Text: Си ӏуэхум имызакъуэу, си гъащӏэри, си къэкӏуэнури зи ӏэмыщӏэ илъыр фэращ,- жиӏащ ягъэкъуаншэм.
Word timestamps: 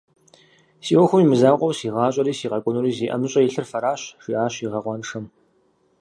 Си 0.85 0.93
ӏуэхум 0.95 1.21
имызакъуэу, 1.25 1.77
си 1.79 1.87
гъащӏэри, 1.93 2.33
си 2.39 2.45
къэкӏуэнури 2.51 2.91
зи 2.97 3.05
ӏэмыщӏэ 3.09 3.41
илъыр 3.43 3.67
фэращ,- 3.71 4.01
жиӏащ 4.23 4.53
ягъэкъуаншэм. 4.67 5.25